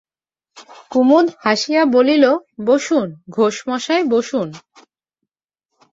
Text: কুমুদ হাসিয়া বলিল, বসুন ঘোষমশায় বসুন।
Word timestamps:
কুমুদ 0.91 1.27
হাসিয়া 1.43 1.83
বলিল, 1.93 2.23
বসুন 2.65 3.07
ঘোষমশায় 3.29 4.03
বসুন। 4.03 4.47